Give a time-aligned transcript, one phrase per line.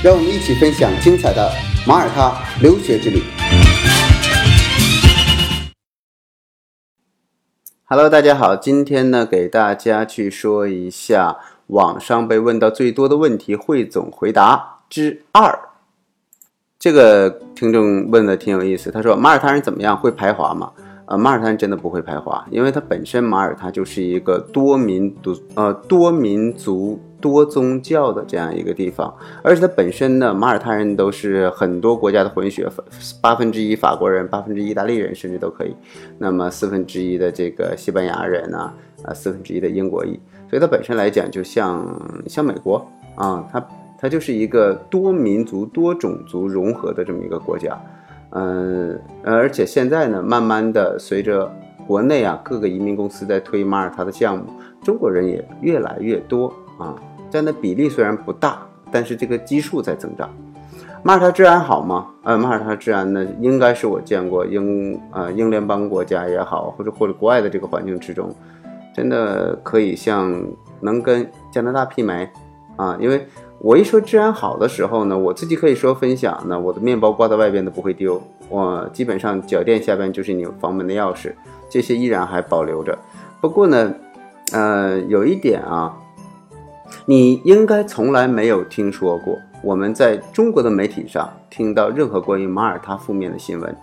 [0.00, 1.50] 让我们一起分享精彩的
[1.84, 3.20] 马耳他留学之旅。
[7.84, 15.58] Hello，大家好，今天呢给大家去说一下网上被问到最多的问题汇总回答之二。
[16.78, 19.96] 这个听众问的挺有意思，他说马耳他人怎么样？
[19.96, 20.70] 会排华吗？
[21.06, 32.68] 呃，马耳他人真的不会排华，因为他本身马耳他就是一个多民族、呃多民族、多宗教的这样一个地方，而且它本身呢，马耳他人都是很多国家的混血，
[33.20, 35.74] 八分之一法国人，八分之一意大利人，甚至都可以，
[36.18, 38.72] 那么四分之一的这个西班牙人呢，
[39.04, 41.84] 啊四分之一的英国裔，所以它本身来讲就像
[42.26, 43.66] 像美国啊，它。
[44.00, 47.76] 它就是一个多民族、多种族融合的这么一个国家，
[48.30, 51.52] 嗯，而且现在呢，慢慢的随着
[51.84, 54.44] 国内啊各个移民公司在推马耳他的项目，
[54.84, 56.46] 中国人也越来越多
[56.78, 56.94] 啊，
[57.30, 58.58] 这样的比例虽然不大，
[58.90, 60.28] 但是这个基数在增长。
[61.02, 62.06] 马耳他治安好吗？
[62.22, 68.34] 呃，马耳他治安呢，应该是我见过英呃英联邦国家也好，或者或者国外的这个环境之中，
[68.94, 70.42] 真的可以像
[70.80, 72.28] 能跟加拿大媲美
[72.76, 73.26] 啊，因为。
[73.60, 81.32] 我一说治安好的时候呢，我自己可以说分享呢，我的面包挂在外边都不会丢，我基本上脚垫下边就是你房门的钥匙，
[81.68, 82.96] 这些依然还保留着。
[83.40, 83.92] 不过呢，
[84.52, 85.92] 呃，有一点啊，
[87.06, 93.76] 你应该从来没有听说过我们在中国的媒体上听到任何关于马耳他负面的新闻。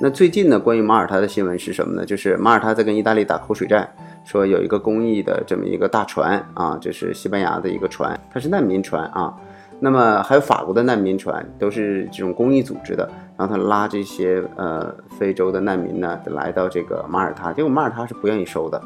[0.00, 2.04] 那最近呢，关于马耳他的新闻是什么呢？
[2.04, 3.88] 就是马耳他在跟意大利打口水战。
[4.24, 9.32] 说有一个公益的这么一个大船啊，这是西班牙的一个船，它是难民船啊。
[9.78, 13.08] 那么还有法国的难民船，都是这种公益组织的。
[13.36, 18.80] 然后他拉这些呃非洲的难民呢，来到这个马耳他，结果马耳他是不愿意收的。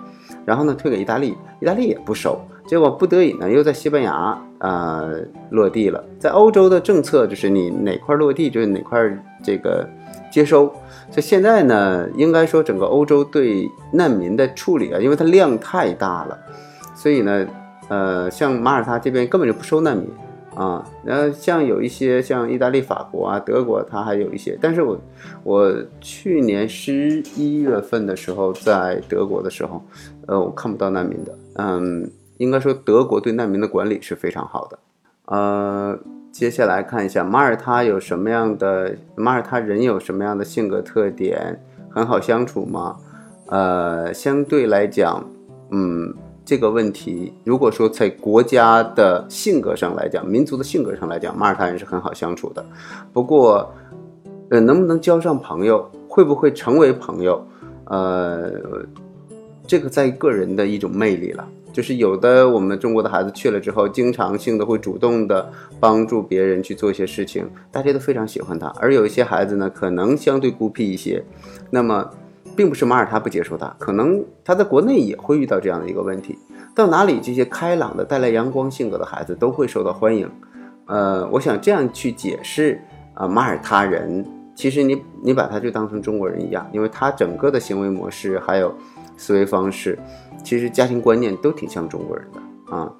[0.44, 2.40] 然后呢，退给意大利，意大利也不收。
[2.66, 6.04] 结果不得已呢，又在西班牙呃落地了。
[6.18, 8.98] 在欧洲的政策就是你哪块落地，就是哪块
[9.42, 9.88] 这个。
[10.32, 10.66] 接收，
[11.10, 16.38] 所以现在呢，应该说整个欧洲对难民的处理啊，因为它量太大了，
[16.94, 17.44] 所以呢，
[17.88, 20.08] 呃，像马耳他这边根本就不收难民
[20.60, 20.84] 啊。
[21.04, 24.58] 然后像有一些像意大利、法国啊、德国，它还有一些。
[24.60, 24.98] 但是我
[25.42, 29.82] 我去年十一月份的时候在德国的时候，
[30.26, 31.38] 呃，我看不到难民的。
[31.54, 34.78] 嗯，应该说德国对难民的管理是非常好的，
[35.26, 35.98] 呃。
[36.32, 41.60] 接下来看一下马耳他有什么样的马耳他人有什么样的性格特点，
[41.90, 42.96] 很好相处吗？
[43.46, 45.28] 呃，相对来讲，
[45.72, 46.14] 嗯，
[46.50, 52.66] 这个问题，如果说在国家的性格上来讲，民族的性格上来讲，马耳他人是很好相处的。
[53.12, 53.72] 不过，
[54.48, 57.46] 呃，能不能交上朋友，会不会成为朋友，
[57.84, 58.50] 呃，
[59.64, 61.46] 这个在个人的一种魅力了。
[61.72, 68.66] 就是有的我们中国的孩子去了之后，经常性的会主动的帮助别人去做一些事情，大家都非常喜欢他。
[68.80, 71.24] 而有一些孩子呢，可能相对孤僻一些，
[71.70, 72.10] 那么
[72.60, 76.38] 并不是马耳他不接受他，可能他在国内也会遇到这样的一个问题。
[76.74, 80.30] 到哪里这些开朗的、带来阳光性格的孩子都会受到欢迎。
[80.84, 82.78] 呃，我想这样去解释
[83.14, 84.22] 啊，马耳他人
[84.54, 88.74] 其实你你把他就当成中国人一样，因为他整个的行为模式还有
[89.16, 89.98] 思维方式。
[90.44, 92.92] 其实家庭观念都挺像中国人的啊，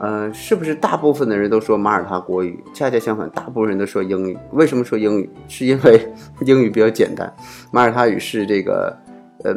[0.00, 2.62] 呃，是不是大部分的人都说马耳他国语？
[2.72, 4.38] 恰恰相反，大部分人都说英语。
[4.52, 5.28] 为什么说英语？
[5.48, 6.00] 是因为
[6.46, 7.32] 英语比较简单。
[7.72, 8.96] 马耳他语是这个
[9.42, 9.52] 呃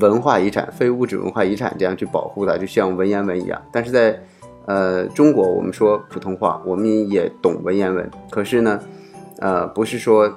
[0.00, 3.62] 文化遗产、非物质文化遗产，这样去保护的，就像文言文一样。
[3.70, 4.20] 但是在
[4.66, 8.10] 呃中国，我们说普通话，我们也懂文言文。
[8.30, 8.80] 可是呢，
[9.38, 10.28] 呃，不是说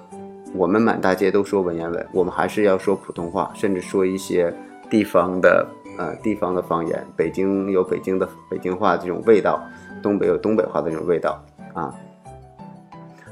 [0.54, 4.54] 我们满大街都说文言文，我们还是要说普通话，甚至说一些
[4.88, 5.66] 地方的。
[5.98, 9.60] 呃，地方的方言，北京有北京的北京话这种味道，
[10.02, 11.94] 东北有东北话的这种味道啊。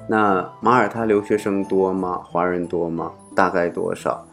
[0.07, 2.21] 那马耳他留学生多吗？
[2.23, 3.12] 华人多吗？
[3.35, 4.25] 大概多少？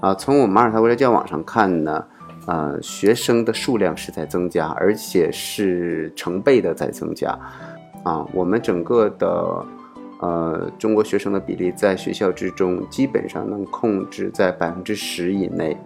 [0.00, 2.04] 啊，从我们马耳他国家教网上看呢，
[2.46, 7.38] 呃，学生的数量是在增加，而且是成倍的在增加。
[8.02, 9.64] 啊，我们整个的
[10.18, 15.76] 呃中国学生的比例在学校之中基本上能控制在百分之十以内。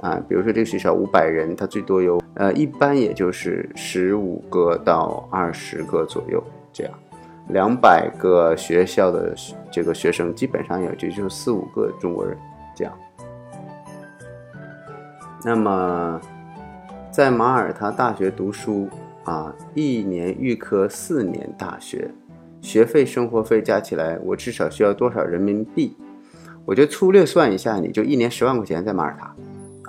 [0.00, 6.42] 啊，比如说这个学校五百人，它最多有呃，一般也就是十五个到二十个左右
[6.72, 6.92] 这样。
[7.48, 9.34] 两百个学校的
[9.72, 12.36] 这个学生，基本上也就就四五个中国人
[12.74, 12.92] 这样。
[15.44, 16.20] 那么，
[17.10, 18.88] 在马耳他大学读书
[19.24, 22.10] 啊，一年预科四年大学，
[22.60, 25.96] 学费、生活费加起来，我至少需要多少人民币？
[26.64, 29.34] 我就粗略算一下，你就一年十万块钱在马耳他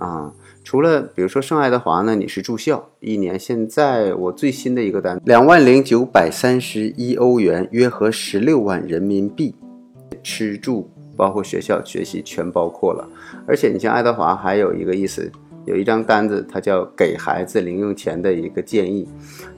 [0.01, 0.33] 啊。
[0.63, 9.55] 除了比如说圣爱德华呢，你是住校，一年现在我最新的一个单，两万零九百三十一欧元，约合十六万人民币，
[10.21, 10.89] 吃住。
[11.17, 13.07] 包括学校学习全包括了，
[13.45, 15.29] 而且你像爱德华还有一个意思，
[15.65, 19.07] 有一张单子，它叫给孩子零用钱的一个建议。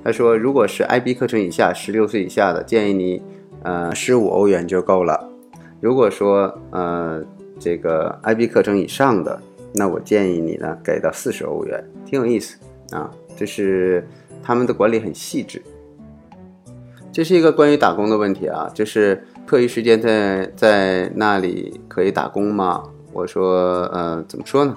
[0.03, 3.21] 他说，如果是 IB 课程以下，十六岁以下的，建议你
[3.61, 5.29] 呃十五欧元就够了。
[5.79, 7.23] 如果说呃
[7.59, 9.39] 这个 IB 课程以上的，
[9.73, 12.57] 那我建议你呢给到四十欧元，挺有意思
[12.91, 13.09] 啊。
[13.35, 14.07] 这是
[14.41, 15.61] 他们的管理很细致。
[17.11, 19.23] 这是一个关于打工的问题啊，就是。
[19.45, 22.81] 课余时间在在那里可以打工吗？
[23.11, 24.73] 我说，呃，怎么说呢？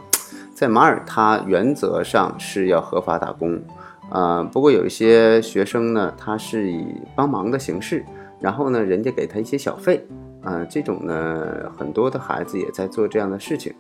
[0.56, 3.62] 在马耳他原则上是要合法打工，
[4.10, 6.84] 啊，不过有一些学生呢，他是以
[7.14, 8.04] 帮忙的形式，
[8.40, 10.04] 然后呢，人家给他一些小费，
[10.43, 13.72] 啊，这种呢，很多的孩子也在做这样的事情，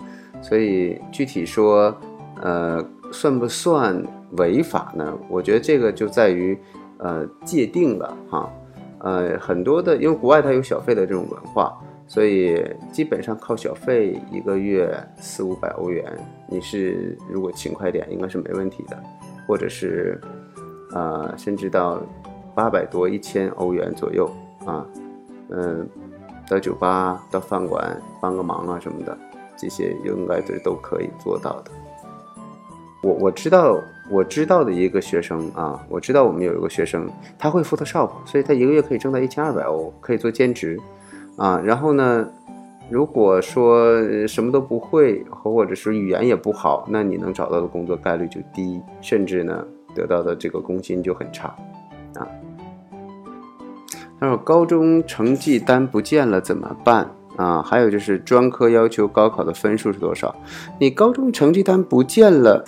[0.42, 1.94] 所以具体说，
[2.42, 4.02] 呃，算不算
[4.32, 5.16] 违法呢？
[5.28, 6.58] 我觉得这个就在于，
[6.98, 8.52] 呃，界定了哈。
[8.98, 11.78] 呃，很多的，因为国外它有小费的这种文化，
[12.08, 16.04] 所以基本上靠小费一个月四五百欧元，
[16.48, 19.00] 你是如果勤快点，应该是没问题的，
[19.46, 20.20] 或者是，
[20.92, 22.00] 呃，甚至到
[22.54, 24.28] 八百多一千欧元左右
[24.64, 24.84] 啊，
[25.50, 25.86] 嗯，
[26.48, 29.16] 到酒吧到饭馆帮个忙啊什么的，
[29.56, 31.70] 这些应该是都可以做到的。
[33.02, 33.80] 我我知道。
[34.08, 40.78] 我知道的一个学生啊，我知道我们有一个学生，他会 Photoshop，所以他一个月可以挣到一千二百欧，可以做兼职，
[41.36, 42.24] 啊，然后呢，
[42.88, 51.48] 如果说什么都不会，或者是语言也不好，那你能找到的工作概率就低，甚至呢，得到的这个工薪就很差，
[52.14, 52.28] 啊。
[54.20, 57.62] 他说高中成绩单不见了怎么办啊？
[57.62, 60.34] 还有就是专科要求高考的分数是多少？
[60.80, 62.64] 你高中成绩单不见了。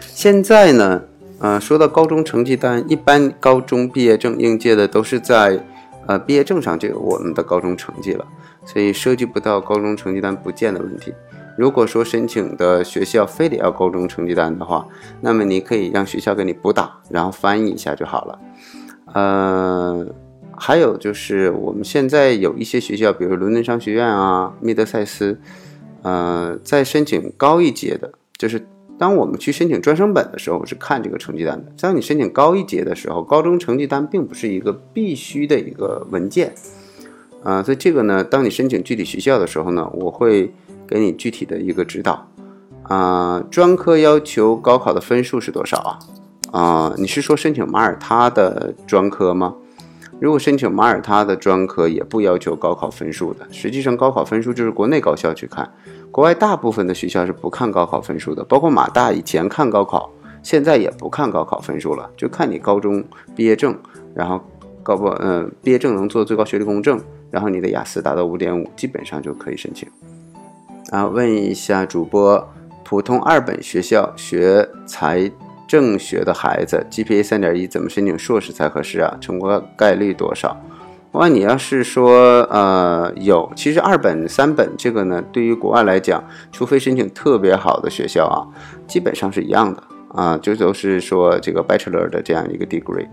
[0.00, 1.02] 现在呢，
[1.40, 5.64] 呃，说到高中成绩单，一般高中毕业证应届的都是在，
[6.06, 8.24] 呃，毕业证上就有我们的高中成绩了，
[8.64, 11.14] 所以涉及不到高中成绩单不见的问题。
[11.56, 14.86] 如果说申请的学校非得要高中成绩单的话，
[15.20, 18.38] 那么你可以让学校给你补打，然后翻译一下就好了。
[19.14, 20.06] 呃，
[20.58, 25.38] 还有就是我们现在有一些学校，比如伦敦商学院啊、密德塞斯，
[26.02, 28.66] 呃，在申请高一阶的，就是。
[29.00, 31.70] 当我们去申请专升本的时候，是看这个成绩单的。
[31.80, 36.52] 当你申请高一阶的时候，高中成绩单并不是一个必须的一个文件，
[37.44, 40.52] 啊，所以这个呢，当你申请具体学校的时候呢，我会
[40.84, 42.28] 给你具体的一个指导。
[42.82, 45.76] 啊，专科要求高考的分数是多少
[46.50, 46.60] 啊？
[46.60, 49.54] 啊，你是说申请马耳他的专科吗？
[50.20, 53.46] 如果申请马耳他的专科，也不要求高考分数的。
[53.52, 55.70] 实际上，高考分数就是国内高校去看。
[56.10, 60.10] 国外大部分的学校是不看高考分数的，包括马大以前看高考，
[60.42, 63.04] 现在也不看高考分数了，就看你高中
[63.36, 63.76] 毕业证，
[64.14, 64.40] 然后
[64.82, 67.00] 高不嗯毕业证能做最高学历公证，
[67.30, 69.88] 然后你的雅思达到五点五，基本上就可以申请。
[70.90, 72.48] 啊，问一下主播，
[72.82, 75.30] 普通二本学校学财
[75.68, 79.16] 政学的孩子，GPA 三点一，怎么申请硕士才合适啊？
[79.20, 80.56] 成功概率多少？
[81.12, 86.22] 哇，你要是说，呃，有，其实二本、三本这个呢，对于国外来讲，
[86.52, 88.44] 除非申请特别好的学校啊，
[88.86, 89.82] 基本上是一样的
[90.14, 93.06] 啊，就都是说这个 bachelor 的这样一个 degree，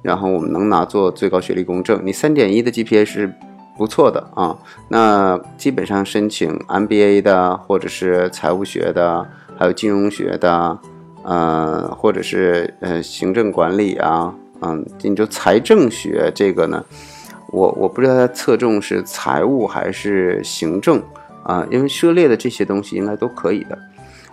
[0.00, 3.32] 然后我们能拿做最高学历公证，你三点一的 GPA 是
[3.76, 4.56] 不错的啊，
[4.88, 9.26] 那基本上申请 MBA 的，或者是财务学的，
[9.58, 10.78] 还有金融学的，
[11.24, 16.84] 呃，或者是呃行政管理啊，嗯，你就财政学这个呢？
[17.50, 21.02] 我我不知道它侧重是财务还是行政
[21.42, 23.78] 啊，因为涉猎的这些东西应该都可以的。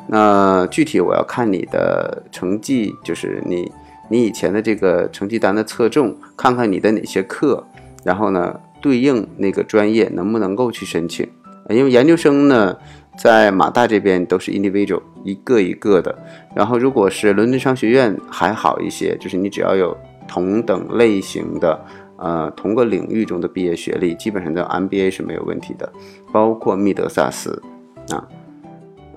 [0.07, 3.71] 那具体我要看你的成绩，就是你
[4.07, 7.63] 你以前的这个成绩单的侧重，看看你的哪些课，
[8.03, 11.27] 然后呢对应那个专业能不能够去申请。
[11.69, 12.75] 因为研究生呢
[13.19, 16.17] 在马大这边都是 individual 一个一个的，
[16.55, 19.95] 然后如果是伦敦商学院还好一些，就是你只要有
[20.27, 21.79] 同等类型的。
[22.21, 25.89] 呃，同个领域中的毕业学历，基本上在 MBA 是没有问题的，
[26.33, 27.63] 包括密德萨斯，
[28.09, 28.27] 啊，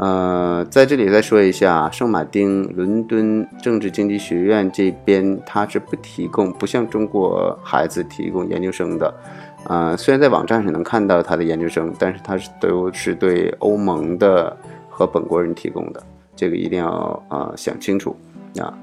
[0.03, 9.15] 呃，在这里再说一下，圣马丁伦敦政治经济学院这边它是不提供，不向中国孩子提供研究生的。
[9.69, 14.57] 呃，虽然在网站上能看到他的研究生，但是他是都是对欧盟的
[14.91, 16.03] 和本国人提供的，
[16.35, 18.17] 这个一定要啊想清楚
[18.59, 18.75] 啊。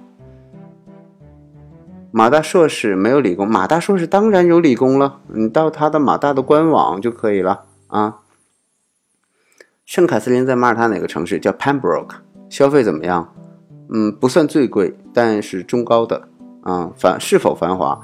[2.11, 8.19] 马大硕士没有理工，马大硕士当然有理工了，你到他的马大的官网就可以了啊。
[9.89, 11.39] 圣凯瑟琳在马耳他哪个城市？
[11.39, 12.11] 叫 Pembroke。
[12.47, 13.33] 消费怎么样？
[13.91, 16.27] 嗯，不算最贵，但是中高的
[16.61, 16.91] 啊。
[16.95, 17.99] 繁是否繁华？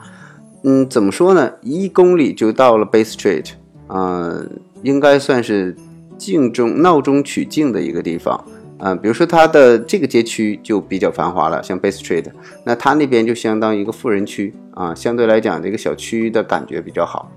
[0.64, 1.52] 嗯，怎么说呢？
[1.62, 3.52] 一公里就到了 Bay Street，
[3.86, 4.36] 啊，
[4.82, 5.76] 应该算是
[6.18, 8.44] 静中闹中取静的一个地方
[8.80, 8.96] 啊。
[8.96, 12.26] 比如说它的这个街区就比较繁华了，像 Bay Street，
[12.64, 17.32] 那它那边就相当于一个富人区啊，相对来讲这个小区的感觉比较好。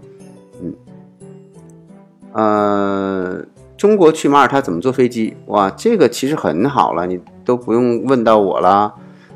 [0.63, 0.75] 嗯，
[2.33, 2.98] 呃。
[3.79, 5.37] 中国去马耳他怎么坐飞机？
[5.47, 8.93] 哇，这个其实很好了，你都不用问到我了。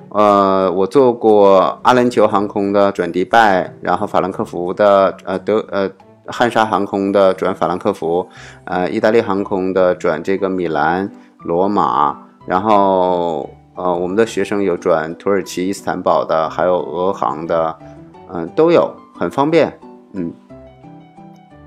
[0.08, 5.88] 呃，我坐过阿联酋航空的转迪拜，然后法兰克福的，呃德呃
[6.26, 8.26] 汉莎航空的转法兰克福，
[8.64, 11.08] 呃意大利航空的转这个米兰、
[11.44, 17.78] 罗马，然后呃我们的学生有转土耳其伊斯坦堡的，还有俄航的，
[18.34, 19.78] 嗯都有，很方便，
[20.14, 20.32] 嗯。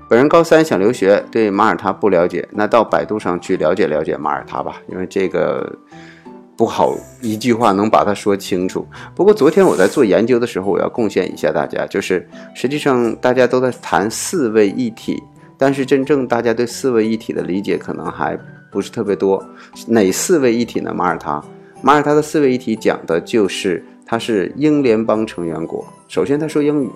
[0.08, 5.76] 本人高三想留学，对马耳他不了解，那到百度上去了解了解马耳他吧，因为这个
[6.56, 8.86] 不好一句话能把它说清楚。
[9.16, 15.20] 不过昨天我在做研究的时候，我要贡献一下大家，就是实际上大家都在谈四位一体，
[15.58, 18.38] 但是真正大家对四位一体的理解可能还
[18.70, 19.44] 不是特别多。
[19.88, 20.94] 哪四位一体呢？
[20.94, 21.42] 马耳他，
[21.82, 26.90] 马耳他的四位一体讲的就是它是英联邦成员国，首先他说英语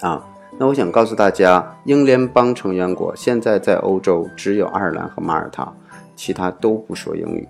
[0.00, 0.24] 啊。
[0.60, 5.72] 那我想告诉大家，英联邦成员国现在在欧洲只有爱尔兰和马耳他，
[6.16, 7.48] 其他都不说英语。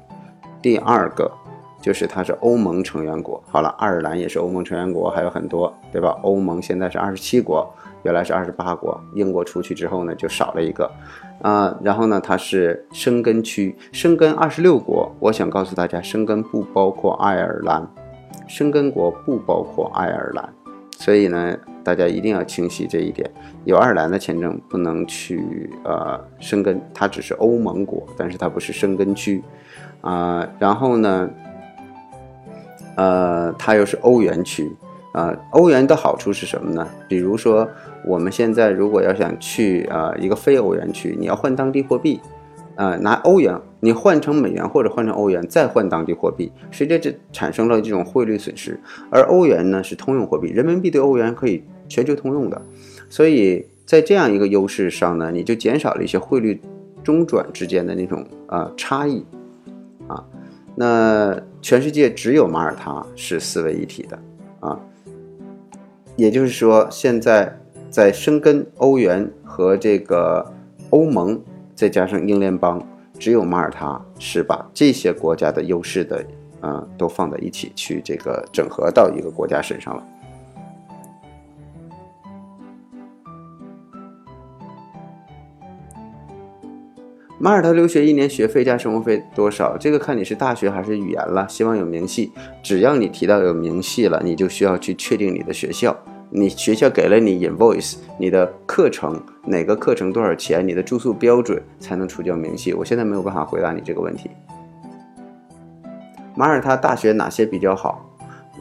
[0.60, 1.30] 第二个
[1.80, 3.42] 就是它是欧盟成员国。
[3.50, 6.18] 好了，爱尔兰也是欧盟成员国，还有很多，对吧？
[6.22, 7.66] 欧盟现在是二十七国，
[8.02, 10.90] 原来是二十八国，英国出去之后呢，就少了一个。
[11.40, 15.10] 啊，然后呢，它是申根区，申根二十六国。
[15.18, 17.88] 我想告诉大家，申根不包括爱尔兰，
[18.46, 20.52] 申根国不包括爱尔兰。
[21.00, 23.30] 所以呢，大家一定要清晰这一点。
[23.64, 29.40] 有爱尔兰的签证不能去呃生根，它只是欧盟国，但是它不是生根区
[30.00, 30.46] 啊。
[30.58, 31.30] 然后呢，
[32.96, 34.68] 呃，它又是欧元区
[35.12, 35.32] 啊。
[35.52, 36.84] 欧元的好处是什么呢？
[37.08, 37.68] 比如说
[38.04, 42.20] 我们现在如果要想去啊一个非欧元区，你要换当地货币。
[42.78, 48.78] 呃，拿欧元你换成美元或者换成欧元，再换当地货币，实际这产生了这种汇率损失。
[49.10, 52.62] 而欧元呢是通用货币，人民币对欧元可以全球通用的，
[53.10, 56.60] 所以在这样一个优势上呢，你就减少了一些汇率
[57.02, 59.26] 中转之间的那种呃差异
[60.06, 60.24] 啊。
[60.76, 64.16] 那全世界只有马耳他是四位一体的
[64.60, 64.78] 啊，
[66.14, 67.58] 也就是说，现在
[67.90, 70.52] 在生根欧元和这个
[70.90, 71.42] 欧盟。
[71.78, 72.84] 再加上英联邦，
[73.20, 76.26] 只有马耳他是把这些国家的优势的，
[76.60, 80.02] 啊，都放在一起去这个整合到一个国家身上了。
[87.38, 89.76] 马耳他留学一年学费加生活费多少？
[89.78, 91.48] 这个看你是大学还是语言了。
[91.48, 95.96] 希望有明细，只要你提到有明细了，你就需要去确定你的学校。
[96.30, 100.66] 你学校给了你 invoice，你的课程哪个课程多少钱？
[100.66, 102.74] 你的住宿标准才能出交明细。
[102.74, 104.30] 我现在没有办法回答你这个问题。
[106.34, 108.04] 马耳他大学哪些比较好？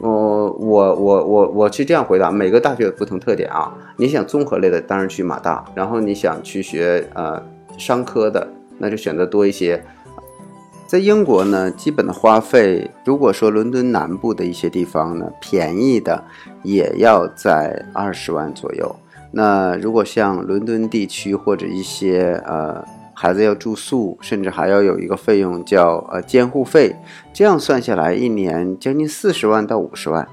[0.00, 3.74] 我我我我我是这样回答，每个大学有不同特点啊。
[3.96, 7.42] 你想综合类的，当然去马大；然后你想去学呃
[7.76, 8.48] 商科的，
[8.78, 9.84] 那就选择多一些。
[10.88, 16.24] 在英国呢，基本的花费，如果说伦敦南部的一些地方呢，便宜的
[16.62, 18.96] 也要在二十万左右。
[19.30, 26.96] 那如果像伦敦地区或者一些呃孩子要住宿，甚至还要有一个费用叫呃监护费，
[27.34, 30.26] 这样算下来一年将近四十万到五十万。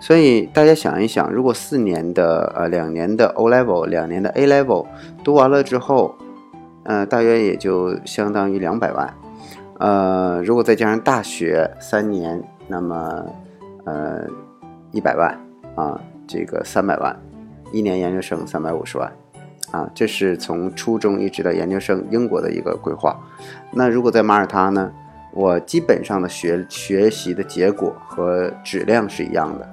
[0.00, 4.86] 所以大家想一想，如果四年的呃两年的 O level，两年的 A level
[5.24, 6.14] 读完了之后，
[6.84, 9.12] 呃大约也就相当于两百万。
[9.78, 13.26] 呃，如果再加上大学三年，那么，
[13.84, 14.26] 呃，
[14.90, 15.38] 一百万
[15.74, 17.14] 啊，这个三百万，
[17.72, 19.12] 一年研究生三百五十万，
[19.70, 23.18] 啊，这是从初中一直到研究生英国的一个规划。
[23.70, 24.90] 那如果在马耳他呢，
[25.32, 29.68] 我基本上的学学习的结果和质量是一样的。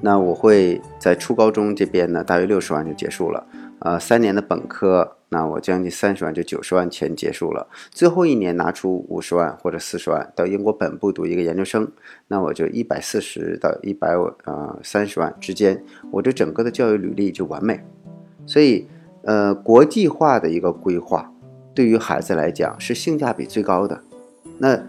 [0.00, 3.44] 那我会在初高中这边呢，大约六十万就结束了。
[3.80, 7.68] 呃，三年的本科，那我将近三十万就九十万全结束了。
[7.90, 11.88] 最后一年拿出五十万或者四十万到英国本部读一个研究生，
[12.26, 17.80] 那我就一百四十到一百呃三十万之间，我这整个的教育履历就完美。
[18.46, 18.88] 所以，
[19.22, 21.32] 呃，国际化的一个规划，
[21.72, 24.00] 对于孩子来讲是性价比最高的。
[24.58, 24.82] 那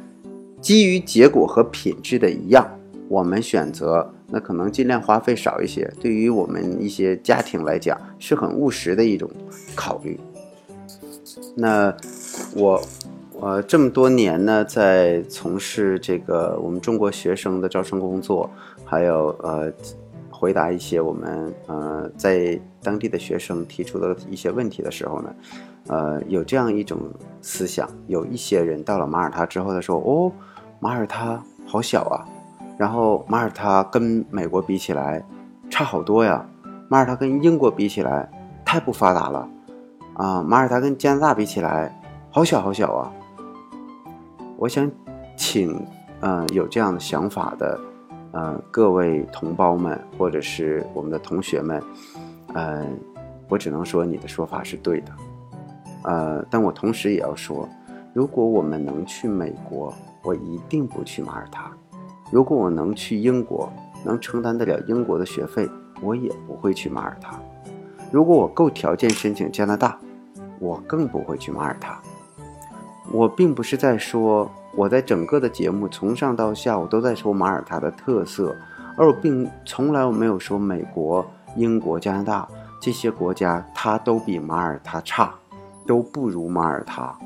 [0.59, 4.13] 基于结果和品质的一样，我们选择。
[4.31, 9.29] 那可能尽量花费少一些，对于我们一些家庭来讲是很务实的一种
[9.75, 10.19] 考虑。
[11.55, 11.95] 那
[12.55, 12.81] 我
[13.33, 18.49] 我这么多年呢，在从事这个我们中国学生的招生工作，
[18.85, 19.71] 还有呃
[20.29, 25.35] 回答一些我们呃在当地的学生提出的一些问题的时候呢，
[25.87, 26.99] 呃有这样一种
[27.41, 30.31] 思想，有一些人到了马耳他之后，他说：“哦，
[30.79, 32.27] 马耳他好小啊。”
[32.79, 35.21] 然后马耳他跟美国比起来，
[35.69, 36.45] 差好多呀。
[36.87, 38.31] 马耳他跟英国比起来，
[38.63, 39.49] 太不发达了，
[40.13, 41.93] 啊，马耳他跟加拿大比起来，
[42.31, 43.11] 好小好小啊。
[44.55, 44.89] 我想
[45.35, 45.77] 请，
[46.21, 47.77] 呃，有这样的想法的，
[48.31, 51.83] 呃，各位同胞们或者是我们的同学们，
[52.53, 52.87] 呃，
[53.49, 55.11] 我只能说你的说法是对的，
[56.03, 57.67] 呃，但我同时也要说，
[58.13, 59.93] 如果我们能去美国，
[60.23, 61.69] 我一定不去马耳他。
[62.31, 63.71] 如果我能去英国，
[64.05, 65.69] 能承担得了英国的学费，
[66.01, 67.39] 我也不会去马耳他。
[68.11, 69.97] 如果我够条件申请加拿大，
[70.59, 71.99] 我更不会去马耳他。
[73.11, 78.55] 我并不是在说我在整个的节目从上到下我都在说马耳他的特色，
[78.95, 82.47] 而我并从来我没有说美国、英国、加拿大
[82.79, 85.33] 这些国家它都比马耳他差，
[85.87, 87.17] 都不如马耳他。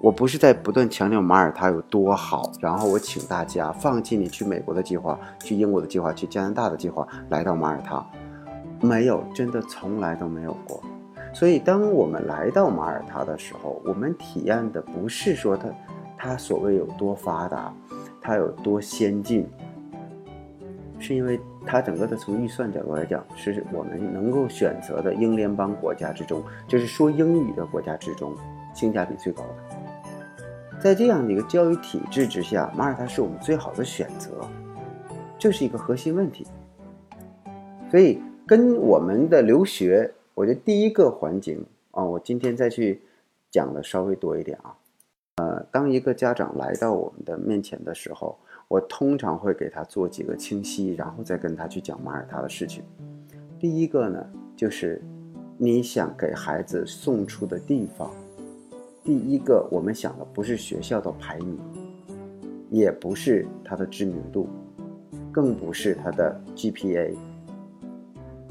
[0.00, 8.06] 我不是在不断强调马耳他有多好，然后我请大家放弃你去美国的计划、去英国的计划、去加拿大的计划，来到马耳他，
[8.80, 10.80] 没有，真的从来都没有过。
[11.34, 15.68] 所以，当我们来到马耳他的时候，我们体验的不是说它，
[16.16, 17.74] 它所谓有多发达，
[18.20, 19.46] 它有多先进，
[21.00, 28.32] 是因为它整个的从预算角度来讲，是我们能够选择的英联邦国家之中，就是说英语的国家之中，
[28.72, 29.67] 性价比最高的。
[30.80, 34.30] 在这样的一个教育体制之下，马耳他是我们最好的选择，
[35.36, 36.46] 这是一个核心问题。
[37.90, 43.02] 所以，跟我们的留学，我觉得第一个环境啊，我今天再去
[43.50, 44.76] 讲的稍微多一点啊。
[45.38, 48.38] 呃，当一个家长来到我们的面前的时候，
[48.68, 52.84] 我通常会给他做几个清晰，然后再跟他去讲马耳他的事情。
[53.58, 55.02] 第一个呢，就是
[55.56, 58.08] 你想给孩子送出的地方。
[59.08, 61.58] 第一个，我们想的不是学校的排名，
[62.68, 64.46] 也不是它的知名度，
[65.32, 67.14] 更不是它的 GPA，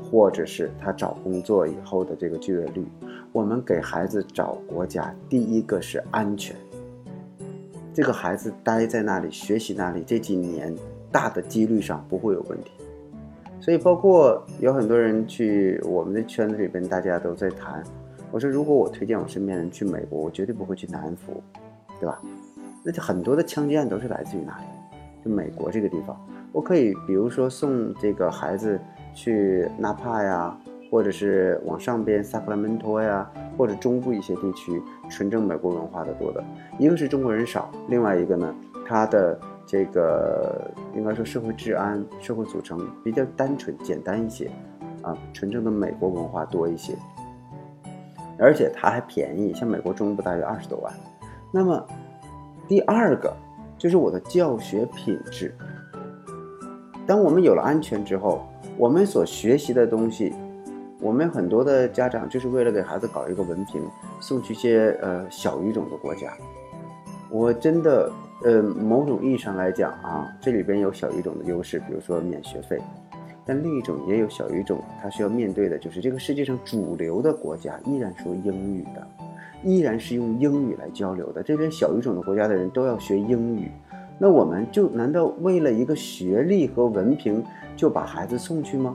[0.01, 2.83] 或者是他找工作以后的这个就业率。
[3.31, 6.55] 我们给孩子找国家，第一个是安全。
[7.93, 10.75] 这个孩子待在那里学习那里这几年，
[11.11, 12.71] 大的几率上不会有问题。
[13.61, 17.83] 所以，包括有很多人去我们的圈子里边，大家都在谈。
[18.31, 21.41] 我说，如果我推荐我身边人去美国，我绝对不会去南福，
[21.99, 22.21] 对吧？
[22.83, 24.65] 那就很多的枪击案都是来自于哪里？
[25.23, 26.15] 就美国这个地方。
[26.51, 28.79] 我可以，比如说送这个孩子
[29.13, 30.57] 去纳帕呀，
[30.91, 36.43] 或者是往上边萨克拉门托呀，或者中部一些地区，纯正美国文化的多的。
[36.77, 44.49] 一个是中国人少，另外一个呢，它的这个应该说社会治安、社会组成比较单纯简单一些，
[45.01, 46.93] 啊，纯正的美国文化多一些。
[48.39, 50.93] 而且它还便宜，像美国中部大约二十多万。
[51.51, 51.85] 那么，
[52.67, 53.35] 第二个
[53.77, 55.55] 就是我的教学品质。
[57.05, 58.45] 当我们有了安全之后，
[58.77, 60.33] 我们所学习的东西，
[60.99, 63.81] 我们很多的家长就是为了给孩子搞一个文凭，
[64.19, 66.33] 送去一些呃小语种的国家。
[67.29, 68.11] 我真的
[68.43, 72.77] 呃某种意义上来讲啊，这里边有小语种的优势，比如说免学费。
[73.47, 79.07] 但另一种也有小语种，它需要面对的就是这个世界上主流的国家依然说英语的，
[79.63, 81.41] 依然是用英语来交流的。
[81.41, 83.71] 这边小语种的国家的人都要学英语，
[84.19, 87.41] 那我们就难道为了一个学历和文凭
[87.75, 88.93] 就把孩子送去吗？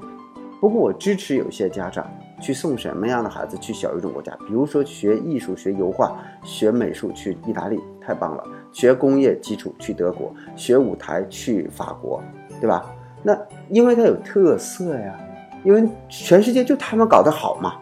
[0.60, 2.08] 不过我支持有些家长
[2.40, 12.22] 去送什么样的孩子去小语种国家，比如说学艺术、学油画、学美术去意大利，太棒了；学工业基础去德国，学舞台去法国，
[12.60, 12.94] 对吧？
[13.24, 13.36] 那
[13.72, 15.18] 因为它有特色呀，
[15.64, 17.76] 因为全世界就他们搞得好嘛，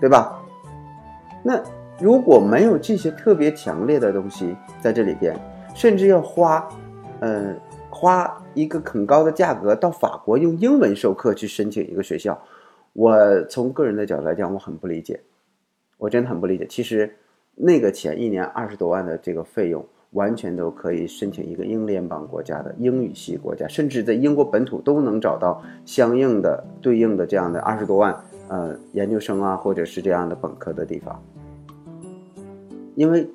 [0.00, 0.42] 对吧？
[1.44, 1.62] 那
[2.00, 5.38] 如果没有这些特别强烈的东西在这里边，
[5.72, 6.68] 甚至要花，
[7.20, 7.54] 呃，
[7.88, 12.36] 花一个很高的价格到法国用英文授课去申请一个学校，
[12.92, 15.20] 我从个人的角度来讲，我很不理解，
[15.96, 16.66] 我真的很不理解。
[16.66, 17.16] 其实
[17.54, 31.22] 那个钱一年二十多万的这个费用，完全都可以申请一个英联邦国家的英语系国家，甚至在英国本土都能找到相应的对应的这样的二十多万呃研究生啊，或者是这样的本科的地方。
[32.94, 33.28] 因为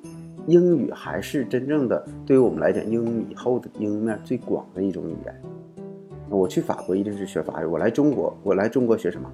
[0.48, 5.42] 英语还是真正的对于我们来讲，英语以后的应用面最广的一种语言。
[6.28, 9.30] 我去法国一定是学法语，我来中国，我来中国学什么？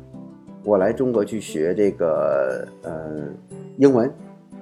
[0.64, 3.26] 我来中国去学这个呃
[3.78, 4.12] 英文，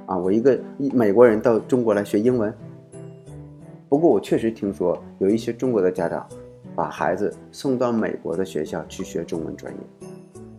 [0.04, 0.56] 啊，我一个
[0.94, 2.54] 美国人到中国来学英文。
[3.88, 6.26] 不过我确实听说有一些中国的家长
[6.74, 9.80] 把孩子送到美国的学校去学中文专业，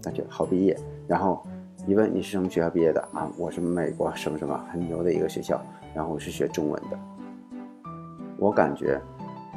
[0.03, 0.77] 那就好毕业。
[1.07, 1.45] 然后
[1.85, 3.29] 一问你是什么学校毕业的啊？
[3.37, 5.61] 我是美国什么什么很牛的一个学校，
[5.93, 6.97] 然后我是学中文的。
[8.37, 8.99] 我感觉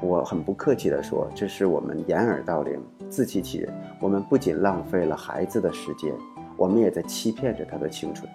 [0.03, 2.81] 我很不客气的说，这是我们掩耳盗铃。
[3.09, 6.15] 自欺欺人，我们不仅浪费了孩子的时间，
[6.57, 8.29] 我们也在欺骗着他的青春。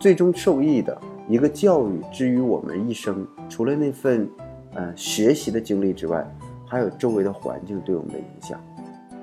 [0.00, 4.28] 最终受益的一个教育，之于我们一生，除了那份，
[4.74, 6.26] 呃，学习的经历之外，
[6.66, 8.60] 还有周围的环境对我们的影响。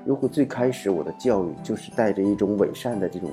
[0.06, 3.30] 如果最开始我的教育就是带着一种伪善的这种，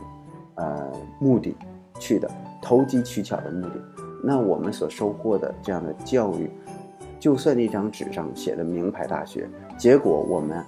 [0.56, 1.56] 呃，目的
[1.97, 2.30] 去的，
[2.62, 3.82] 投机取巧的目的，
[4.21, 6.49] 那我们所收获的这样的教育。
[7.19, 10.63] 就算那张纸上写的名牌大学，结果我们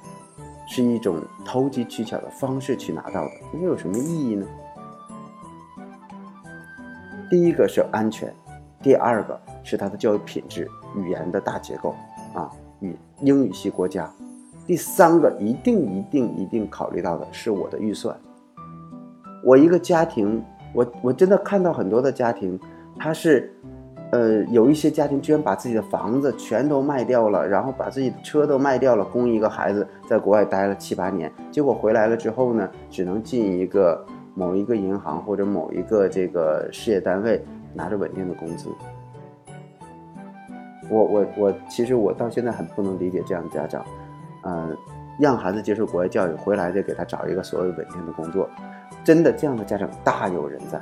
[0.68, 4.48] 是一种投机取巧的方式去拿到的，那有什么意义呢？
[7.30, 8.34] 第一个是安全，
[8.82, 11.96] 第二个是它的教育品质、语言的大结构
[12.34, 14.10] 啊，语英语系国家，
[14.66, 18.16] 第三个一定一定一定考虑到的是我的预算。
[19.44, 22.60] 我一个家庭，我我真的看到很多的家庭，
[22.98, 23.54] 他是。
[24.12, 34.04] 呃，有一些家庭居然把自己的房子全都卖掉了，然后把自己的车都卖掉了，供一个孩子在国外待了七八年，结果回来了之后呢，只能进一个
[34.40, 38.70] 某一个银行或者某一个这个事业单位，拿着稳定的工资。
[40.90, 43.86] 我我我，其实我到现在很不能理解这样的家长，
[44.44, 44.74] 呃，
[45.20, 48.50] 让孩子接受国外教育，回来再给他找一个所谓稳定的工作，
[49.04, 50.82] 真的这样的家长大有人在。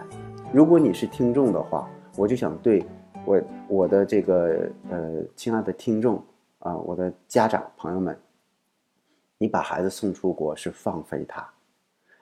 [0.54, 2.86] 如果你是听众的话，我就想对。
[3.26, 6.24] 我我的这个呃，亲爱的听众
[6.60, 8.18] 啊，我的家长朋友们，
[9.38, 11.46] 你把孩子送出国是放飞他，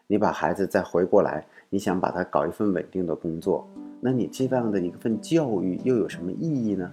[0.07, 3.67] 你把孩子再回过来，你想把他搞一份稳定的工作，
[3.99, 6.91] 那你这样的一份教育又有什么意义呢？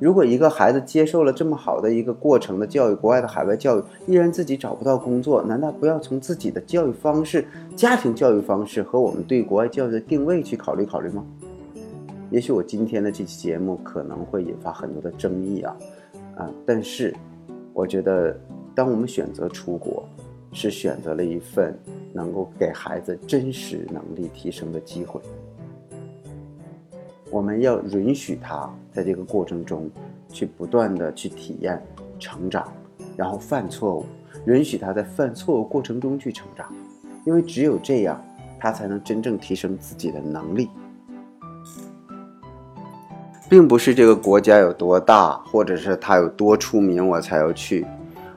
[0.00, 7.44] 如果一个孩子接受了这么好的一个过程的教育，国外的海外教育，依然自己找不到工作，难道不要从自己的教育方式、
[7.76, 11.24] 家庭教育方式和我们对国外教育的定位去考虑考虑吗？
[12.30, 15.76] 也许我今天的这期节目可能会引发很多的争议啊，
[16.36, 16.50] 啊！
[16.66, 17.14] 但是，
[17.72, 18.36] 我觉得，
[18.74, 20.04] 当我们选择出国，
[20.52, 21.72] 是选择了一份
[22.14, 25.20] 能够给孩子真实能力提升的机会。
[27.30, 29.90] 我们要允许他在这个过程中，
[30.28, 31.82] 去不断的去体验、
[32.20, 32.72] 成长，
[33.16, 34.06] 然后犯错误，
[34.46, 36.72] 允许他在犯错误过程中去成长，
[37.26, 38.24] 因为只有这样，
[38.60, 40.68] 他才能真正提升自己的能力。
[43.46, 47.84] 并不是这个国家有多大，或者是他有多出名，我才要去。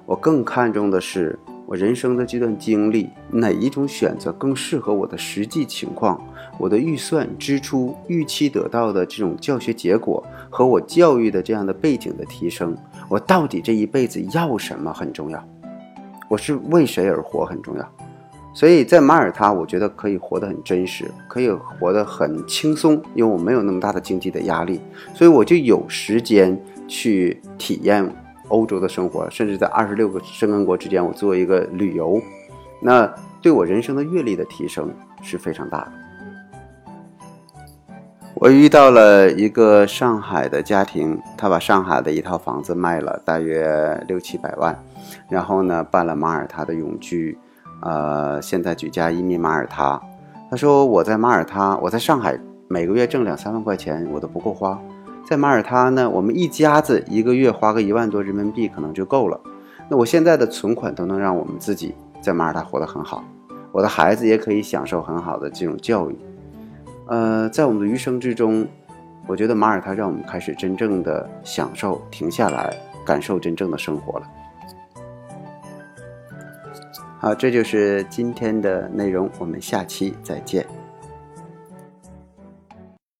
[0.05, 6.19] 我更看重的是我人生的这段经历，哪一种选择更适合我的实际情况，
[6.57, 12.75] 我的预算支出、预期得到的这种教学结果和我教育的这样的背景的提升，
[13.09, 15.43] 我到底这一辈子要什么很重要。
[16.29, 17.93] 我是为谁而活很重要。
[18.53, 24.81] 所以在马耳他，我觉得可以活得很真实，可以活得很轻松，因为我没有那么大的经济的压力，
[25.13, 28.03] 所以我就有时间去体验
[28.47, 32.19] 欧洲的生活，甚至在二十六个申根国之间，我做一个旅游，
[32.81, 33.11] 那
[33.41, 35.91] 对我人生的阅历的提升是非常大的。
[38.35, 44.77] 我遇到了一个上海的家庭，他把上海的一套房子卖了，大约六七百万，
[45.27, 47.37] 然后呢办了马耳他的永居。
[47.81, 49.99] 呃，现在举家移民马耳他。
[50.49, 54.79] 他说：“我在马耳他，我在上海每个月挣两三万块钱，我都不够花。
[55.27, 59.39] 在马耳他呢，我们一家子一个月花个一万多人民币可能就够了。
[59.89, 61.93] 那我现在的存款都能让我们自己
[62.27, 63.23] 在马耳他活得很好，
[63.71, 66.19] 我的孩子也可以享受很好的这种教育。
[67.05, 68.67] 呃，在我们的余生之中，
[69.27, 74.27] 我觉得马耳他让我们开始真正的享受，停下来感受真正的生活了。”
[77.17, 80.67] 好，这就是今天的内容，我们下期再见。